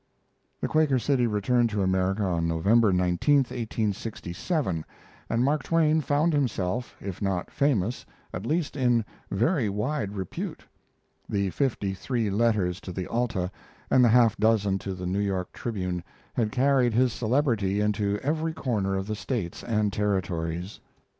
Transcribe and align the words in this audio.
The 0.61 0.67
Quaker 0.67 0.97
City 0.97 1.27
returned 1.27 1.69
to 1.69 1.83
America 1.83 2.23
on 2.23 2.47
November 2.47 2.91
19, 2.91 3.35
1867, 3.35 4.83
and 5.29 5.43
Mark 5.45 5.61
Twain 5.61 6.01
found 6.01 6.33
himself, 6.33 6.95
if 6.99 7.21
not 7.21 7.51
famous, 7.51 8.03
at 8.33 8.43
least 8.47 8.75
in 8.75 9.05
very 9.29 9.69
wide 9.69 10.13
repute. 10.13 10.65
The 11.29 11.51
fifty 11.51 11.93
three 11.93 12.31
letters 12.31 12.81
to 12.81 12.91
the 12.91 13.05
Alta 13.05 13.51
and 13.91 14.03
the 14.03 14.09
half 14.09 14.35
dozen 14.37 14.79
to 14.79 14.95
the 14.95 15.05
New 15.05 15.19
York 15.19 15.53
Tribune 15.53 16.03
had 16.33 16.51
carried 16.51 16.95
his 16.95 17.13
celebrity 17.13 17.79
into 17.79 18.17
every 18.23 18.53
corner 18.53 18.95
of 18.95 19.05
the 19.05 19.13
States 19.13 19.63
and 19.63 19.93
Territories. 19.93 20.79